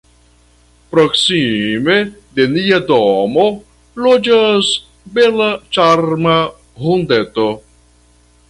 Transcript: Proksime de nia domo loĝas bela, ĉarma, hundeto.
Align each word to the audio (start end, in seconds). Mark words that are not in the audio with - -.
Proksime 0.93 1.97
de 2.39 2.47
nia 2.55 2.79
domo 2.89 3.45
loĝas 4.07 4.73
bela, 5.19 5.51
ĉarma, 5.77 6.37
hundeto. 6.87 7.51